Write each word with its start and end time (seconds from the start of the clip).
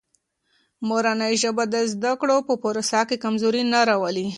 مورنۍ 0.87 1.33
ژبه 1.43 1.63
د 1.73 1.75
زده 1.93 2.13
کړو 2.21 2.37
په 2.47 2.53
پروسه 2.63 3.01
کې 3.07 3.21
کمزوري 3.23 3.61
نه 3.73 3.79
راولي. 3.89 4.27